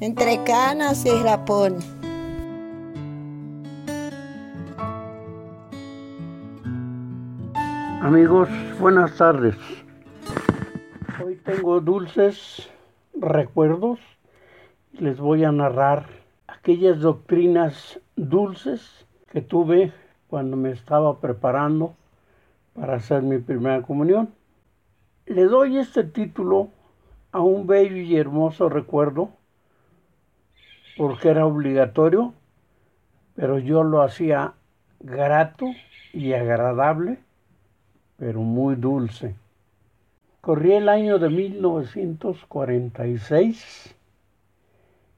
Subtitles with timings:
[0.00, 1.76] entre canas y rapón.
[8.00, 8.48] Amigos,
[8.80, 9.56] buenas tardes.
[11.22, 12.68] Hoy tengo dulces
[13.14, 13.98] recuerdos
[14.98, 16.06] les voy a narrar
[16.48, 19.92] aquellas doctrinas dulces que tuve
[20.26, 21.94] cuando me estaba preparando
[22.74, 24.30] para hacer mi primera comunión.
[25.26, 26.70] Le doy este título
[27.30, 29.30] a un bello y hermoso recuerdo
[30.98, 32.34] porque era obligatorio,
[33.36, 34.54] pero yo lo hacía
[34.98, 35.66] grato
[36.12, 37.20] y agradable,
[38.16, 39.36] pero muy dulce.
[40.40, 43.94] Corría el año de 1946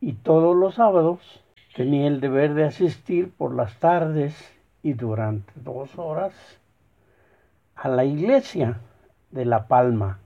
[0.00, 1.44] y todos los sábados
[1.76, 4.34] tenía el deber de asistir por las tardes
[4.82, 6.34] y durante dos horas
[7.76, 8.80] a la iglesia
[9.30, 10.18] de La Palma,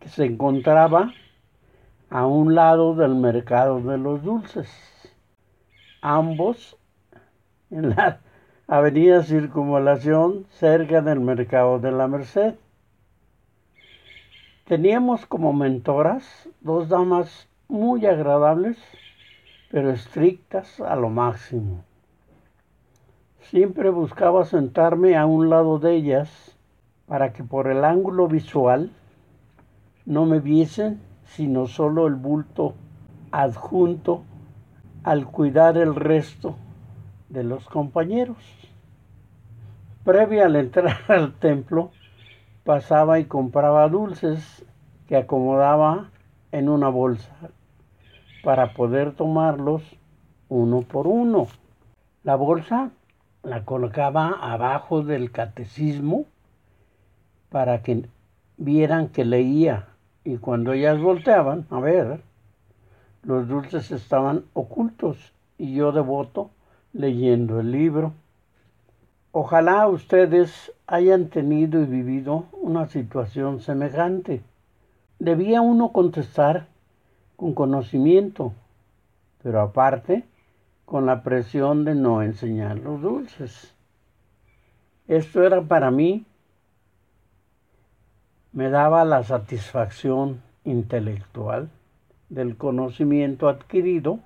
[0.00, 1.12] que se encontraba
[2.14, 4.70] a un lado del mercado de los dulces,
[6.00, 6.78] ambos
[7.70, 8.20] en la
[8.68, 12.54] avenida Circunvalación cerca del mercado de la Merced.
[14.64, 18.78] Teníamos como mentoras dos damas muy agradables,
[19.72, 21.82] pero estrictas a lo máximo.
[23.40, 26.56] Siempre buscaba sentarme a un lado de ellas
[27.06, 28.92] para que por el ángulo visual
[30.06, 31.00] no me viesen
[31.36, 32.74] sino solo el bulto
[33.32, 34.22] adjunto
[35.02, 36.56] al cuidar el resto
[37.28, 38.36] de los compañeros.
[40.04, 41.90] Previa al entrar al templo,
[42.62, 44.64] pasaba y compraba dulces
[45.08, 46.10] que acomodaba
[46.52, 47.34] en una bolsa
[48.44, 49.82] para poder tomarlos
[50.48, 51.48] uno por uno.
[52.22, 52.90] La bolsa
[53.42, 56.26] la colocaba abajo del catecismo
[57.50, 58.06] para que
[58.56, 59.88] vieran que leía
[60.24, 62.22] y cuando ellas volteaban a ver,
[63.22, 66.50] los dulces estaban ocultos y yo devoto
[66.92, 68.12] leyendo el libro.
[69.32, 74.42] Ojalá ustedes hayan tenido y vivido una situación semejante.
[75.18, 76.68] Debía uno contestar
[77.36, 78.52] con conocimiento,
[79.42, 80.24] pero aparte
[80.84, 83.74] con la presión de no enseñar los dulces.
[85.08, 86.24] Esto era para mí
[88.54, 91.68] me daba la satisfacción intelectual
[92.28, 94.20] del conocimiento adquirido,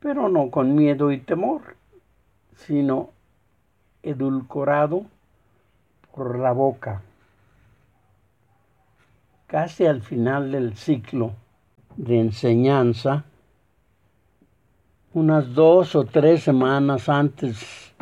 [0.00, 1.76] pero no con miedo y temor,
[2.56, 3.10] sino
[4.02, 5.06] edulcorado
[6.12, 7.02] por la boca.
[9.46, 11.32] Casi al final del ciclo
[11.96, 13.24] de enseñanza,
[15.14, 17.94] unas dos o tres semanas antes,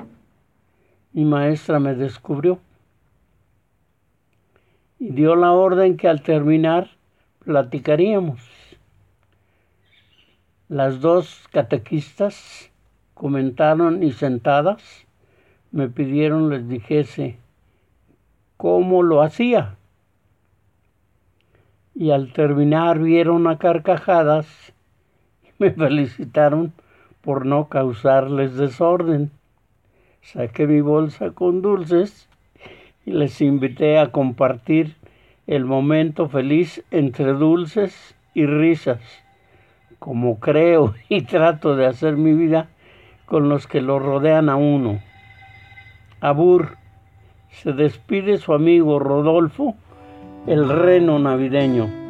[1.12, 2.58] mi maestra me descubrió
[4.98, 6.90] y dio la orden que al terminar
[7.44, 8.40] platicaríamos.
[10.68, 12.70] Las dos catequistas
[13.14, 15.06] comentaron y sentadas
[15.70, 17.38] me pidieron les dijese
[18.56, 19.76] cómo lo hacía.
[21.94, 24.46] Y al terminar vieron a carcajadas
[25.42, 26.72] y me felicitaron
[27.22, 29.30] por no causarles desorden.
[30.22, 32.28] Saqué mi bolsa con dulces
[33.10, 34.96] les invité a compartir
[35.46, 39.00] el momento feliz entre dulces y risas,
[39.98, 42.68] como creo y trato de hacer mi vida
[43.26, 45.00] con los que lo rodean a uno.
[46.20, 46.76] Abur,
[47.50, 49.74] se despide su amigo Rodolfo,
[50.46, 52.07] el reno navideño.